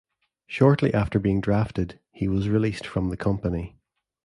Shortly 0.47 0.95
after 0.95 1.19
being 1.19 1.41
drafted, 1.41 1.99
he 2.11 2.27
was 2.27 2.49
released 2.49 2.87
from 2.87 3.09
the 3.11 3.17
company. 3.17 3.77